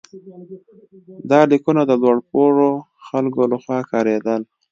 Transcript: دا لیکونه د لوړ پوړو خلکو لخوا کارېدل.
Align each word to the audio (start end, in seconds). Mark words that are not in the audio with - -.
دا 1.29 1.39
لیکونه 1.51 1.81
د 1.85 1.91
لوړ 2.01 2.17
پوړو 2.29 2.71
خلکو 3.07 3.41
لخوا 3.53 3.77
کارېدل. 3.91 4.41